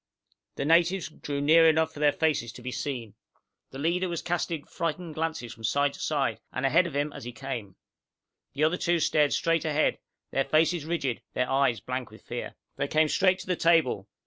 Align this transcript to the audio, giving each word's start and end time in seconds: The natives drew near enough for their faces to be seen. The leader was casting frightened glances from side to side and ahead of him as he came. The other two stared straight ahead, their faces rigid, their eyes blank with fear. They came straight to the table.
The 0.55 0.65
natives 0.65 1.09
drew 1.09 1.41
near 1.41 1.69
enough 1.69 1.93
for 1.93 1.99
their 1.99 2.11
faces 2.11 2.51
to 2.53 2.63
be 2.63 2.71
seen. 2.71 3.13
The 3.69 3.77
leader 3.77 4.09
was 4.09 4.23
casting 4.23 4.63
frightened 4.65 5.13
glances 5.13 5.53
from 5.53 5.63
side 5.63 5.93
to 5.93 5.99
side 5.99 6.39
and 6.51 6.65
ahead 6.65 6.87
of 6.87 6.95
him 6.95 7.13
as 7.13 7.23
he 7.23 7.31
came. 7.31 7.75
The 8.53 8.63
other 8.63 8.77
two 8.77 8.99
stared 8.99 9.31
straight 9.31 9.63
ahead, 9.63 9.99
their 10.31 10.45
faces 10.45 10.85
rigid, 10.85 11.21
their 11.35 11.47
eyes 11.51 11.81
blank 11.81 12.09
with 12.09 12.23
fear. 12.23 12.55
They 12.77 12.87
came 12.87 13.09
straight 13.09 13.37
to 13.41 13.45
the 13.45 13.55
table. 13.55 14.09